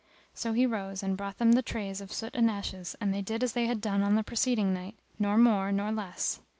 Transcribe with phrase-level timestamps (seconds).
[0.33, 3.43] So he rose and brought them the trays of soot and ashes; and they did
[3.43, 6.39] as they had done on the preceding night, nor more, nor less.